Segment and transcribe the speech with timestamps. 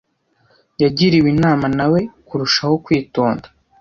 [0.81, 3.47] Yagiriwe inama na we kurushaho kwitonda.